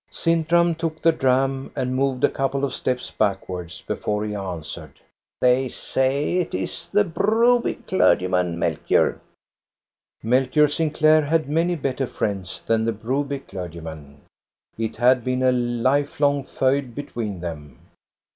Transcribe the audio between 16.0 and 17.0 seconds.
long feud